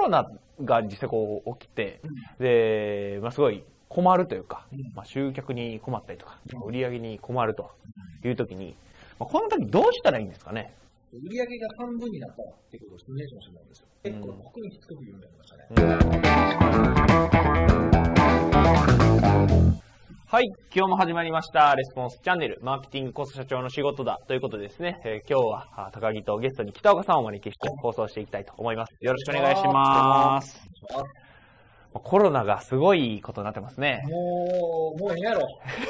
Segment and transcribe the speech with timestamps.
[0.00, 0.30] ロナ
[0.64, 2.00] が実際こう起きて、
[2.38, 7.70] で、まあ、すごい困るというか、まあ、集客に困ったりとか、売り上げに困ると
[8.24, 8.74] いう時に、
[9.18, 10.74] まあ、この時どうしたらいいんですかね？
[11.12, 13.86] 売り上げが半分になったっていうことをシミュレーションしてたんですよ。
[14.04, 15.56] 結構、僕にしつこく言うんだよました
[18.14, 18.19] ね。
[20.32, 20.46] はい。
[20.72, 21.74] 今日も始まりました。
[21.74, 24.20] レスポンスチャンネル、マーケティングコスト社長の仕事だ。
[24.28, 28.94] ということでですね、えー、今日は高木とゲストに北岡さんをお招きして放送していきたいと思います。
[29.00, 30.60] よろしくお願いします。
[31.92, 34.04] コロナがすごいことになってますね。
[34.08, 35.48] もう、もうええやろ。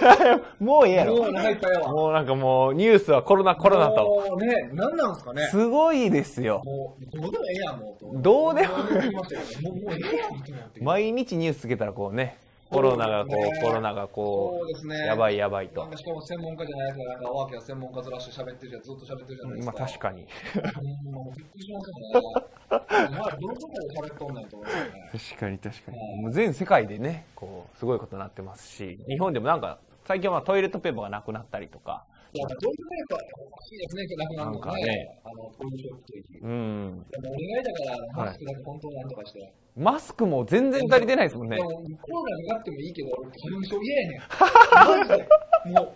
[0.58, 1.16] もうええやろ。
[1.18, 1.92] もう長いやわ。
[1.92, 4.06] もうなんかもうニュースはコロナコロナと。
[4.06, 5.48] もうね、何なんすかね。
[5.48, 6.62] すごいですよ。
[6.64, 8.22] もう、どうでもええやん、もう。
[8.22, 8.78] どうでも。
[8.78, 8.88] もう
[9.92, 12.38] ええやん毎日ニュースつけたらこうね、
[12.70, 15.88] コロナがこう、コロナがこう、やばいやばいと。
[15.96, 19.74] しかも専門家じゃないやつが、なんか、わけは専門家ずらして喋ってるじゃん、ずっと喋ってるじゃないですか。
[19.78, 20.26] まあ確かに。
[21.10, 22.46] もうびっくりしますよね。
[22.70, 22.76] ま
[23.26, 25.10] あ、どのとこで喋っとんねんと思ってね。
[25.12, 26.22] 確かに確かに。
[26.22, 33.18] もう全世界でね、こう、すごいことになってますし、日本でもなんか、最近はトイレットペーパーがなくなったりとか、いや、どういうペーパー
[33.50, 35.20] 欲しいですね、なくなるのかね。
[35.24, 36.44] あの、トイレショップという。
[36.44, 37.04] うん。
[37.10, 39.52] でもお願いだから、マスクだけ本当なんとかして。
[39.76, 41.58] マスクも全然足りてないですもんね。
[41.58, 41.64] コ
[42.12, 44.20] ロナになってもいいけど、花粉症嫌やねん。
[44.98, 45.28] マジで。
[45.72, 45.92] もう、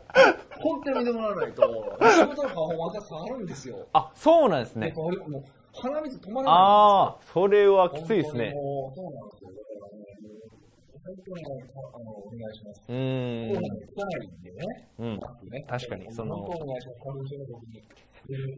[0.61, 3.87] 本当に見てもらわないと、仕事のパフォーマンスが下がるんですよ。
[3.93, 4.95] あ、そうなんですね。
[5.77, 8.53] 鼻水止まらないああ、それはきついですね。
[8.55, 9.44] そうなんですよ。
[11.05, 11.49] 本当にあ
[11.99, 12.81] のお願いします。
[12.89, 13.49] うん。
[13.49, 14.89] コロナにつかないんでね。
[14.99, 15.21] うん。
[15.51, 16.37] ね、確かに、その。
[16.37, 17.01] 本当お願いします。
[17.01, 17.85] 花粉症の時に。
[18.27, 18.57] ユニ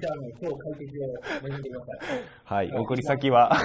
[0.00, 1.06] ターの今日解決を
[1.48, 1.98] めてください。
[2.44, 3.56] はい、送り先は。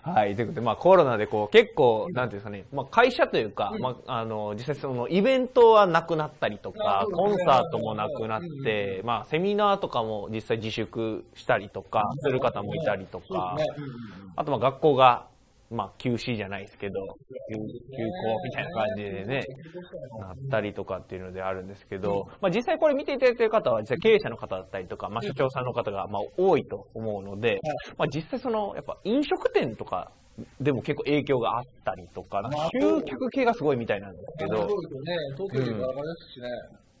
[0.04, 0.34] はい。
[0.34, 13.56] ということで、まあコロナでこう結構、なんていうんですかね、まあ会社というか、まああの、実際そのイベントはなくなったりとか、コンサートもなくなって、まあセミナーとかも実際自粛したりとか、する方もいたりとか、
[14.36, 15.26] あとまあ学校が
[15.70, 17.64] まあ、休止じゃないですけど、休校
[18.44, 19.44] みたいな感じでね、
[20.18, 27.60] なったりとかっていうのであるんですけど、まあ実際これ見ていただいている方は、実際経営者の方だったりとか、まあ社長さんの方がまあ多いと思うので、
[27.96, 30.10] まあ実際その、やっぱ飲食店とか
[30.60, 32.42] でも結構影響があったりとか、
[32.80, 34.56] 集客系がすごいみたいなんですけど。
[34.56, 36.48] そうですね、東京駅ガラガラですしね。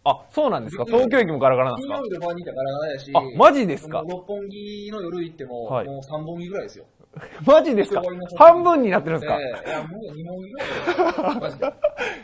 [0.04, 0.84] あ、そうなんですか？
[0.84, 1.94] 東京駅もガラガラなんですか？
[1.96, 3.12] 金曜日の晩にいたガラガラやし。
[3.12, 4.02] あ、マジですか？
[4.08, 6.86] 六本木の夜行っても、もう3本木ぐらいですよ。
[7.46, 8.02] マジですか？
[8.36, 10.38] 半分になってるんですか、えー、いや、もう2問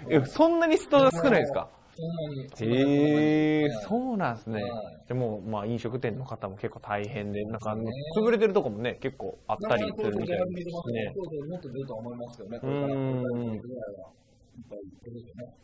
[0.07, 1.69] ぐらいそんなに人が少ないですか？
[2.61, 4.63] へえー、そうなんですね。
[5.09, 7.75] でも、まあ、飲食店の方も結構大変で、なんか、
[8.15, 11.15] 潰れてるとこもね、結構あったりするみたいですね。
[11.49, 13.61] もっと出ると思いますけどね、うん。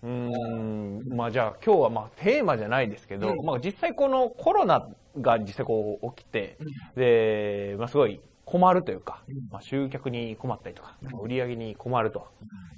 [0.02, 4.86] うん、まあじゃあ今日はまあテーマじゃないですけど、うん、まあ実際このコロナ
[5.20, 6.66] が実際こう起きて、うん、
[7.00, 12.26] で、まあすごい困るというか、まあ、集客に困ったりとか、売り上げに困ると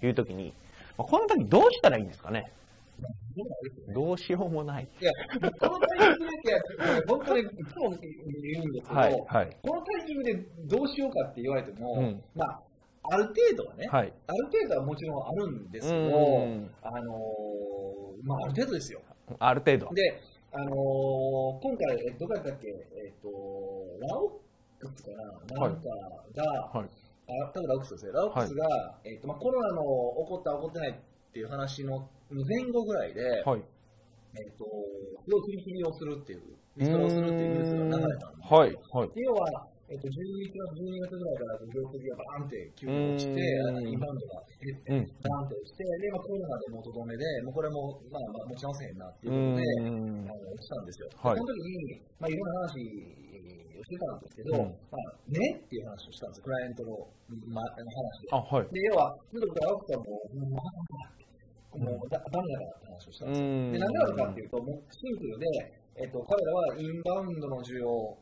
[0.03, 0.53] いう時に、
[0.97, 2.51] まあ、この時どうしたらいいんですかね？
[3.93, 4.89] どうしようもない。
[5.01, 5.11] いや、
[5.59, 6.61] このタイミングで、
[7.09, 10.35] 本当にいつも言うんですけど、はいはい、このタイミングで
[10.67, 12.61] どうしようかって言われても、うん、まあ、
[13.11, 16.47] ある程度はね、はい、ある程度はもちろんあるんですけど、
[16.83, 19.01] あのー、まあ、ある程度ですよ。
[19.41, 19.93] ある程度。
[19.93, 20.73] で、あのー、
[21.61, 23.29] 今回、えどこやったっけ、えっ、ー、と、
[24.09, 24.41] ラオ
[24.89, 25.89] ックスかな、なんか
[26.35, 26.89] が、はい、
[27.29, 30.95] あ多分ラオックスですね、ラオックスが、はい、えーとまあ、コロナの起こった、起こってないっ
[31.33, 33.63] ていう話の前後ぐらいで、はい、
[34.37, 34.65] えっ、と、
[35.25, 36.43] すごい切り切りをするっていう、
[36.77, 38.75] リストラをするっていうニュースが流れたんですはい。
[38.91, 40.15] はい、要は、えっ、と、11
[40.51, 44.91] 月、12月ぐらいから業績がバーンって急に落ちて、インバウンドが減って、
[45.29, 51.09] バーンって落ちて、で、まあ、コロナでもとどめで、もうこれも、まあ、まあ、持ち直せへんなっていうことで、あの落ちたんですよ。
[51.15, 53.24] はい、その時に、まあ、いろんな話
[53.85, 57.09] してたんですけど、うん、まあ、ねっていう話をしたんですクライアントの,、
[57.55, 58.29] 話で。
[58.33, 60.63] あはい、で要は、ずっと青木さんも、も
[61.75, 63.47] う、もうだダメだからって話をしたんですよ。
[63.73, 65.47] で、なんでなのかっていうと、もうシンプルで、
[65.97, 68.19] えっと、彼らはインバウンドの需要を、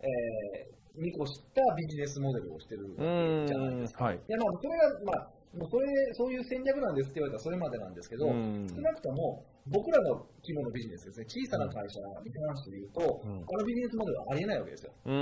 [0.00, 4.04] えー、見越したビジネスモデルをしてるじゃないですか。
[4.04, 8.32] はい、いやまあそれが、まあ、もうそれそういう戦略なんですって言われたらそれまでなんですけど、少
[8.80, 14.92] なくとも僕らの規模のビジネスですね、小さな会社に関して言うと、うん、このビジネスモデルはありえないわけですよ。
[15.04, 15.12] 要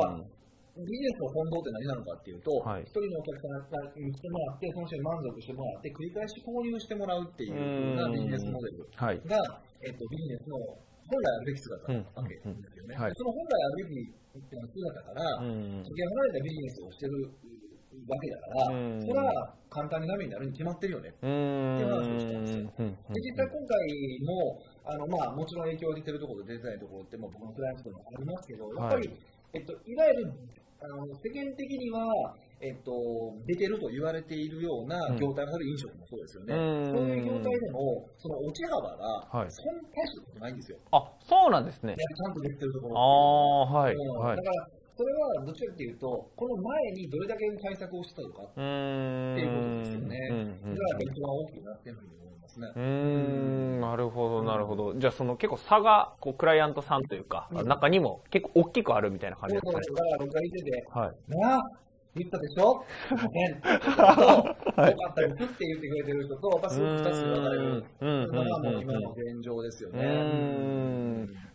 [0.00, 0.18] は、
[0.74, 9.22] ビジネスの本堂って何なのかっていうと、一、はい、人のお客さんに来てもらって、その人に満足してもらって、繰り返し購入してもらうっていうようなビジネスモデルが、はい、
[9.86, 12.96] えっと、ビジネスの本来あるべき姿なわけですよね。
[12.96, 17.30] はい、その本来あるべき姿から、かけ離れたビジネスをしてる
[18.08, 18.66] わけだから、
[19.00, 21.08] それは簡単にダメになるに決まってるよね。
[21.10, 22.38] っていう話をした。
[22.38, 22.44] ん。
[22.44, 22.70] ですよ。
[22.78, 29.18] で実際今回も、あのまあ、もちろん影響が出てるところと出てないところって、まあ、僕のクライアントでもありますけど、やっぱり、はい、
[29.54, 30.32] えっと、いわゆる
[30.84, 32.92] あの世間的には、えっと、
[33.46, 40.78] 出てると言われているような業態のある飲食もそうですよね、うん、そういう業態でも、その落ち幅が、そんな大したことないんですよ。
[40.92, 41.96] あそうなんですね。
[41.96, 50.56] ちゃんとできてるところあはい、はい、だからそれはどっちかっていうと、この前にどれだけ対策をしたのかっていうことですよね。
[50.62, 52.72] だから一番大きくなってると思いますね。
[52.76, 54.94] うん、なるほど、なるほど。
[54.94, 59.72] じゃあ、その結構差が、こう、クライアントさんというか、中にも結構大きくあるみたいな感じですね。
[59.72, 61.14] だから僕が言ってて、はい。
[61.28, 61.62] なあ、
[62.14, 62.84] 言ったでしょ？
[63.08, 63.32] すいません。
[63.60, 67.84] はい、よかったですって言ってくれてる人と、やっぱすごく2つに分かれる。
[68.32, 70.04] のがもう今の現状ですよね。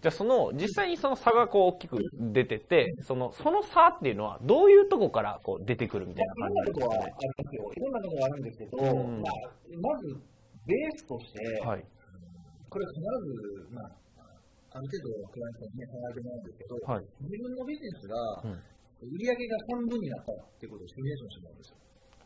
[0.01, 7.71] じゃあその、実際にその差がこう大きく出てて、その、その差っていうのはどういうとこからこう出てくるみたいな感じですか、ね、いろんなことはありますよ。
[7.75, 8.93] いろんなことがあるんですけど、まあ、
[9.81, 10.17] まず、
[10.65, 11.83] ベースとして、はい、
[12.69, 13.91] これ必ず、まあ、
[14.71, 18.59] ある程度クライアントに考えてもらうんですけど、はい、自分のビジネスが、うん。
[19.01, 21.75] 売上が半分になったっていうことをシミュレーションしてもらうんですよ。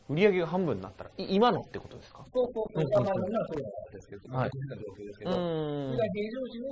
[0.09, 2.25] 売上が半分になったら、今のってことですか？
[2.33, 3.31] そうそう今はそう。
[3.31, 5.19] なんですけど、まあ、大変な状況です。
[5.19, 6.67] けど、それが平常時の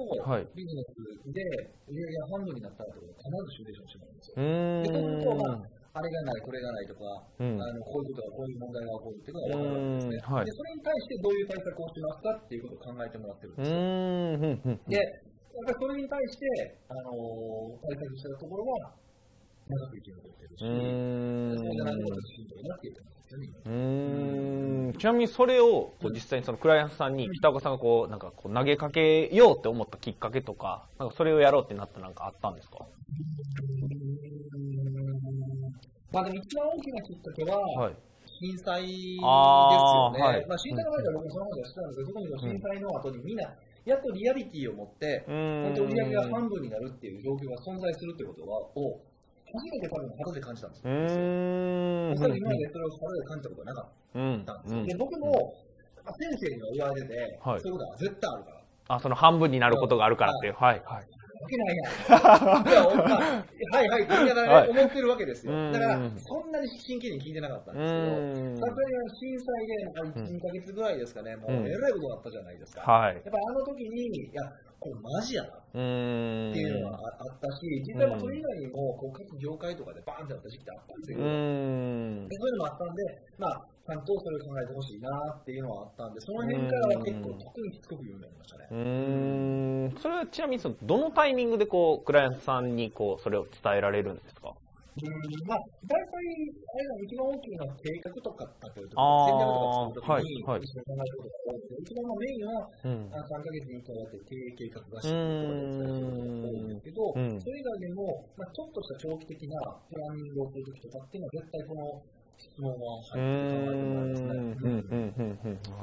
[0.51, 0.91] ビジネス
[1.31, 1.39] で
[1.87, 4.31] 売上が半分になったってことを必ずシミュレーションしてもらうんです。
[4.31, 4.35] よ。
[4.35, 10.51] で、そうすると、まあ、あれがない、これがないとか、うん、あのこういうことが、こういう問題が起こるっていうのが分かるわけですね、はい、で。
[10.51, 13.79] それに対してどういう対策をしますかっていうことを考えてもらってるんですよ。
[14.91, 18.99] で、やっぱりそれに対して、あのー、対策したところは、
[19.71, 22.99] 長く生き残ってるし、そうじゃないとしんどいなっていう。
[23.65, 24.93] うん。
[24.97, 32.85] ちなみにそれをこう実際にそのクライアントさんに北岡さんがこうなんかこう投げかけようって思ったきっかけとか、なんかそれをやろうってなったなんかあったんですか？
[36.11, 37.95] まあでも一番大きなきっかけは、はい。
[38.25, 40.19] 震災ですよね。
[40.19, 43.53] はい、まあ震災の前から僕もその話はしてたんですけど、特に震災の後にみんな、
[43.85, 49.05] やっとリアリティを持って、本当売り上げが半分になるっていう状況が存在するってことを、
[49.53, 50.91] 初めて多分肌で感じたんですよ。
[52.13, 53.87] おそらく今までそれを肌で感じたことはなかっ
[54.45, 54.85] たんですよ。
[54.85, 55.53] で僕も
[56.17, 58.61] 先生には言われてて、はい、そういうことは絶対あるから。
[58.95, 60.53] あ、その半分になることがあるからっていう。
[60.53, 60.81] はい。
[60.85, 61.05] はい。
[61.47, 61.93] けないやん。
[62.67, 62.83] いや、
[63.71, 65.71] はいはいって言いながら、思ってるわけですよ。
[65.71, 72.81] だから、そんなに真剣に聞いてなかったんですけど、さすがに震災で、1、2ヶ月ぐらいですかね、もうえらいことだったじゃないですか。
[72.81, 73.15] はい。
[73.15, 74.41] やっぱあの時に、いや、
[74.81, 81.17] これマジやなっていうのはあったし、実際それ以外にもこう各業界とかでバーンってなった時期ってあったんですよ。
[81.19, 85.09] でそういうのもあったんで、まあ、ちゃんとそれを考えてほしいな
[85.41, 88.67] っていうのはあったんで、その辺からは結構特にしつこく言うようになりましたね。
[88.71, 89.95] うん。
[89.99, 94.53] それはちなみにそのどのタイミングでこうクライアントさんにこうそれを伝えられるんですか？
[94.91, 99.47] うんまあ、大体、あれが一番大きいのは計画とかだったりとか、戦略
[99.95, 112.03] とか作るときに、はいはい、一番考えることが多いので、一番のメインは、うん、3ヶ月に1回やって経営計画合宿とかでお伝えすることが多いんですけど、それ以外でも、まあ、ちょっとした長期的なプランニングをするときとかっていうのは、絶対この、
[112.37, 113.01] 質問は。
[113.15, 113.23] な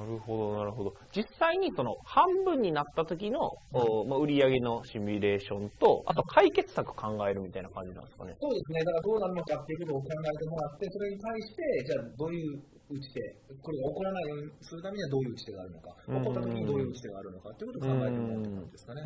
[0.06, 0.94] るほど、なるほど。
[1.14, 8.36] 実際にその半分になった時の、うん、まあ、売上のシミュレーションと、あと解決策考えるみたいな感じなんですかね。
[8.40, 8.80] そうですね。
[8.84, 13.20] だからどうなるのかっていうことを考えてもらって、それに対して、じゃあどういう打ち手、
[13.62, 19.02] これが起こらないようにするためにはどういう打ち手があるのか、起こった時にどういう打ち手があるのかっていうことを考えてもらって感じですかね。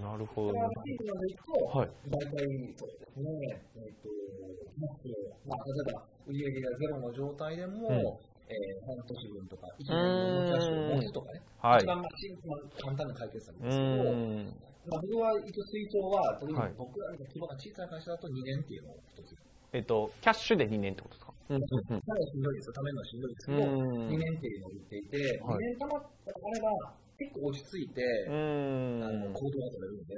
[0.00, 0.52] なるほど。
[0.52, 4.08] だから、チームでいくと、はい、大体そうですね、えっ、ー、と、
[5.46, 12.10] まあ、例えば、売上がゼロの状態でも、うん、えー、半年分とか、1年分のキャッシュを持つとかね、はい、一番まあ、
[12.46, 14.04] まあ、簡単な解決策ですけど、
[14.90, 19.36] まあ、僕は一応推奨は、特に僕らの規模が小さい会社だと2年っていうのを一つ。
[19.72, 21.32] えっと、キャッシュで2年ってことですか？
[21.48, 21.56] うん。
[21.56, 30.14] うん、しんどいですよ、ためるのはしんどいですけど、2年っていうのを言っていて、2年たまったあれば、結構落ち着いて、あの行動が取れるんで、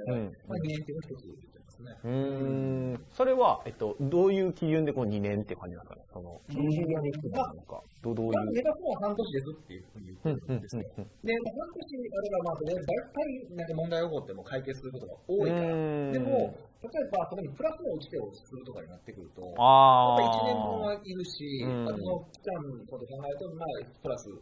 [0.47, 1.97] まあ、2年っていうのを一つすね。
[2.03, 6.05] うんそれは、えっと、どういう基準でこう2年って感じなんですかね？
[6.13, 6.87] その、2年
[7.31, 7.81] なのか。
[8.01, 8.31] どういう？
[8.31, 10.83] は半年ですっていうふうに言ってるんですね。
[11.23, 15.61] で、半年あれば、まあ、大体、なんか問題が起こっても解決することが多いから。
[16.13, 23.67] でも、例えば、そこにプラスの落ち手をするとかになってくると、あやっぱ1年分はいるし、あとの期間のこと考えると、まあ、
[24.03, 24.37] プラス、うん、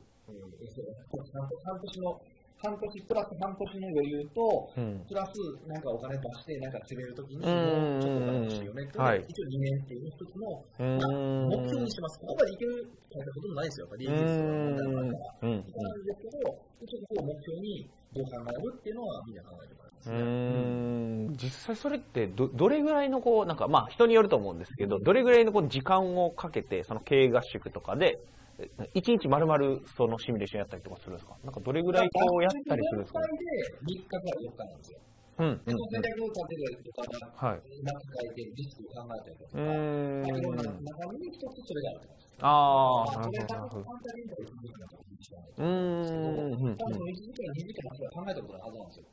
[1.64, 2.22] 半年の
[2.64, 11.08] 半年プラス半年の余裕と、うん、プラスなんかお金出して、なんか釣れるときに、もうちょっとお金欲しいよねって、はい、一応2年っていう一つの、まあ、
[11.52, 12.20] 目標にしてます。
[12.20, 13.88] ここまでいけるってこともないですよ。
[13.88, 16.40] やっぱり利益率が問題があるかなんですけど、
[16.82, 20.18] 一応ここを目標にどう考えるっていうのはみんな考えてます、ね。
[20.18, 21.34] うん。
[21.36, 28.20] 実際それってど、どれぐらいのこう、なんかまあ人によると思うんですけど、どれぐらいのこう時間をかけて、その経営合宿とかで、
[28.94, 31.38] 1日丸々そのシミュレーションやったりとかするんですか？
[31.44, 35.00] なんかどれぐらいこうやったりするんですか、で3日から4日なんですよ。
[35.40, 37.84] うんうんで、その戦略を立てるとか、はい。
[37.84, 40.78] なんか書いてリスクを考えたりとか、うーんまあいろんな中
[41.14, 42.14] 身に一つそれがあるとか。
[42.46, 43.88] ああ、なるほど、う
[44.30, 49.06] と1時間とか2時間うーん、うん、多分1時間、2時間は考えたことないはずなんですよ。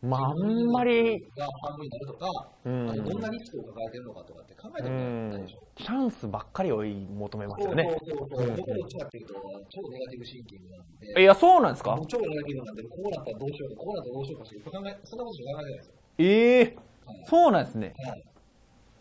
[0.00, 0.38] まあ、あん
[0.70, 7.98] まり、が半分になるとか、うんどんなリスクを抱えてるのかとかって考えたうことないんでしょ。、チャンスばっかり追い求めますよね。
[8.06, 8.46] そうそうそう。
[8.48, 9.34] うん僕どっちかっていうと、
[9.68, 11.20] 超ネガティブシンキングなんで。
[11.20, 11.98] いや、そうなんですか？
[12.06, 15.92] 超ネガティブなんで、こうなったらどうしようか、こうなったらどうしようかして、考え、そんなことしか考えてないですよ。
[16.18, 16.76] ええ
[17.06, 17.94] はいそうなんですね。
[18.06, 18.24] はい。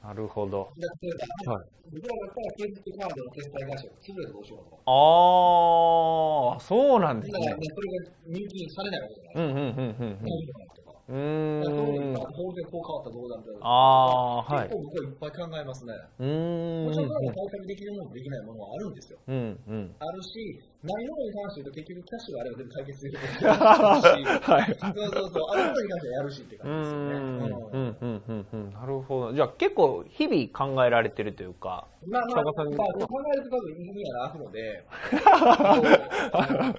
[0.04, 0.70] なるほど。
[0.78, 4.82] で例えば、はい僕らだったら、クレジットカードの決済会社が潰れてどうしようかとか。
[4.88, 7.68] ああ、そうなんですねだからね、。
[7.74, 9.36] それが入金されないわけじゃない。
[9.36, 10.77] うん、うん、うん、うんどうしようかなとか。
[11.08, 11.62] うん。
[11.62, 12.20] うだからそういうーんの。
[12.20, 13.60] が法律でこう変わったらどうだみたいな。
[13.64, 14.76] ああー、はい結。
[14.76, 15.94] 構僕はいっぱい考えますね。
[16.20, 16.86] うーん。
[16.86, 19.20] もちろん、対策できるものもできないものはあるんですよ。
[19.28, 19.96] うん、うん。
[20.00, 24.78] あるし、ないものに関して言うと結局キャッシュがあれば全部解決できるし、 はい。
[24.78, 27.14] そうそうそう、あることに関してはやるしって感じですよね。
[27.16, 28.74] ん、うんうん、うん、うん、うん。
[28.74, 29.34] なるほど。
[29.34, 34.86] じゃあ結構日々考えられてるというか、まあまあ、まあ、考えると多分意味がなくので、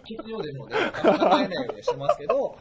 [0.04, 2.58] 必要ですので、考えないようにしてますけど、その考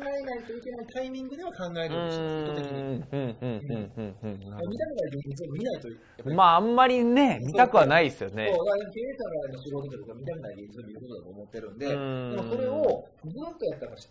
[0.00, 2.92] えないといけないタイミングでは考えるようにしてます、意図的に。
[2.92, 8.66] 見たくない現実を見ないと、やっぱどりまああんまりね、見たくはないですよねそう、。
[8.66, 14.08] だから経営者の仕事とか見たくない現実を見ることだと思ってるんで、んでもそれをずっとやったら、ね、ス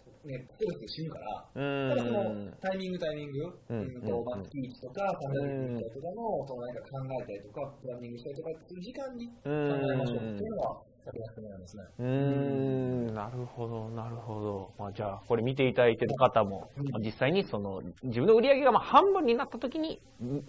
[0.59, 2.51] トレスで死ぬから、ただその。
[2.61, 11.83] タイミングタイミング、うんうんとまあ、月1とか3年1回とかの、そのなんか考えたりとか、プランニングしたりとかする時間にう考えましょうってんいうのは、やってもらいますね。
[11.99, 14.73] うーん、なるほど、なるほど。
[14.77, 19.99] まあ、じゃあ、これ見ていただいてる方も、まあ実際にその、自分の売り上げがまあ半分になった時に、ん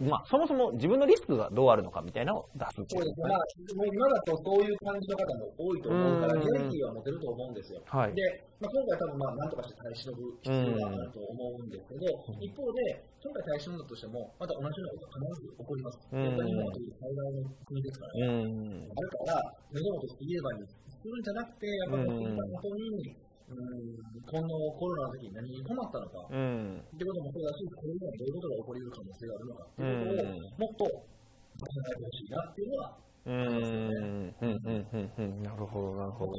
[0.01, 3.33] まあ、そもそも自分のリスクがどうあるのかみたいなのを出すっていそうですね。
[3.33, 7.81] まあ、もう今だとそういう感じの方も多いと思うから、うんリアリティは持てると思うんですよ。
[7.87, 8.15] はい。
[8.15, 8.21] で、
[8.61, 12.05] まあ、今回多分まあ、なんとかして耐え忍ぶ必要があると思うんですけど、
[12.41, 16.09] 一方で、今回耐え忍んだとしても、また同じようなことが必ず起こります。
[16.13, 18.27] うんやっぱり日本は最大の国ですからね。
[18.29, 18.93] うん。
[18.93, 23.17] あるから、目の元して言えばにするんじゃなくて、やっぱり聞いたことに、
[23.53, 26.81] うん、このコロナの時に何に困ったのか、うん。
[26.81, 33.37] ってこともそうだし、これにはどういうことが起こり得る可能性があるのかっていうことを、もっと考えてほしいなっていうのは、うん。
[33.37, 34.35] うん。
[34.41, 34.87] うん。
[34.93, 35.11] うん。
[35.19, 35.43] うん。
[35.43, 36.33] なるほど、なるほど。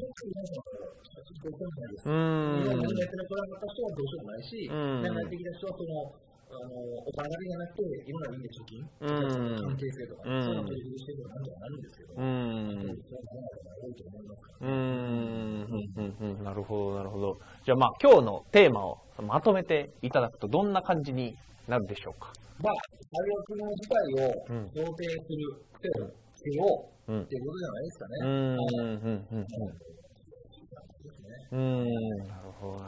[2.05, 2.67] うん。
[2.67, 6.15] やってなくなった人はどうしようもないし、うん今やってきた人はその、
[6.53, 9.61] あのお金だけじゃなくて、いろんな意味で貯金、うん。
[9.63, 10.43] 関係性とか、うん。
[10.43, 12.23] そういうのを取り入れしていくのはなんとかなるんですけど、うん。
[12.23, 14.67] そういうのが多いと思いますから。
[14.67, 17.37] うーん、うん、うん、なるほど、なるほど。
[17.65, 20.73] じゃあまあ今日のテーマをまとめていただくとどん。
[20.73, 22.33] な感じになるでしょうか。
[22.61, 22.73] まあ、
[23.11, 24.69] 最悪の事態をうん。
[24.73, 25.21] 想定する
[25.81, 27.21] 手をつけよううん。
[27.21, 28.15] っていうことじゃないですかね。
[28.19, 29.45] うーん、うん、うん、うん。
[31.51, 32.81] うーん、なるほど。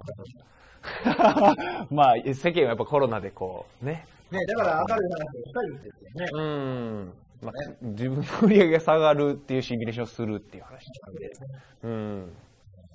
[1.89, 4.05] まあ世間はやっぱコロナでこう、ね。
[4.31, 6.25] ね、だから明るい話をしたいんですよね。
[6.33, 7.13] うーん。
[7.41, 11.31] まあ、自分の売り上げが下がるっていうシミュレーションをするっていう話なんで。
[11.83, 12.33] うん。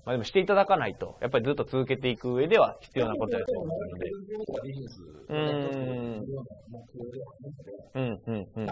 [0.05, 4.11] まあでもしていただかないと、やっぱりずっと続けていく上では必要なことだと思うので。
[5.29, 6.25] うーん
[7.95, 8.67] うん、うん、うん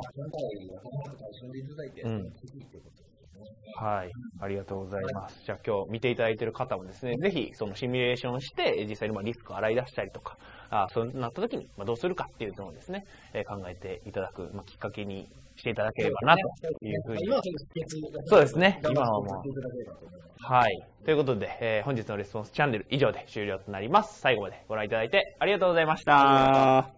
[3.77, 4.11] はい。
[4.41, 5.41] ありがとうございます。
[5.45, 10.37] じゃあ今日見ていただいている方もですね、ぜひそのシミュレーションして、実際にまあリスクを洗い出したりとか、
[10.71, 13.05] あそうなった時にまあどうするかっていうのをですね、
[13.35, 16.41] えー考えていただく、まあ、きっかけにしていただければなと
[16.85, 17.29] いうふうに
[18.27, 20.45] そうですね今はもう。
[20.45, 20.87] はい。
[21.05, 24.21] ということで、えー本日のレスポンスチャンネル以上で終了となります。
[24.21, 26.98] 最後までご覧いただいてありがとうございました。